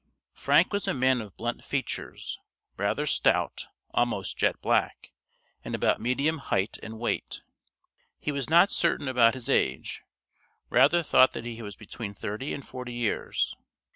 Frank 0.33 0.73
was 0.73 0.87
a 0.87 0.95
man 0.95 1.21
of 1.21 1.37
blunt 1.37 1.63
features, 1.63 2.39
rather 2.75 3.05
stout, 3.05 3.67
almost 3.91 4.35
jet 4.35 4.59
black, 4.59 5.13
and 5.63 5.75
about 5.75 6.01
medium 6.01 6.39
height 6.39 6.79
and 6.81 6.97
weight. 6.97 7.43
He 8.17 8.31
was 8.31 8.49
not 8.49 8.71
certain 8.71 9.07
about 9.07 9.35
his 9.35 9.47
age, 9.47 10.01
rather 10.71 11.03
thought 11.03 11.33
that 11.33 11.45
he 11.45 11.61
was 11.61 11.75
between 11.75 12.15
thirty 12.15 12.51
and 12.51 12.67
forty 12.67 12.93
years. 12.93 13.55